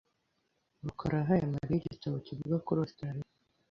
rukara 0.83 1.15
yahaye 1.19 1.45
Mariya 1.53 1.83
igitabo 1.85 2.15
kivuga 2.27 2.55
kuri 2.65 2.77
Ositaraliya. 2.85 3.29